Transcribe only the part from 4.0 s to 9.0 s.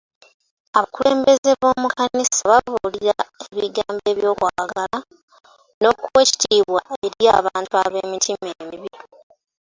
by'okwagala n'okuwa ekitiibwa eri abantu ab'emitima emibi.